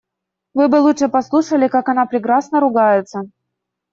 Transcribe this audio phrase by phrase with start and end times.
[0.55, 3.29] Вы бы лучше послушали, как она прекрасно ругается.